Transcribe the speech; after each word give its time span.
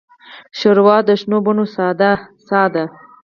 ښوروا 0.57 0.97
د 1.07 1.09
شنو 1.19 1.37
بڼو 1.45 1.65
ساه 2.47 2.67
ده. 2.73 2.81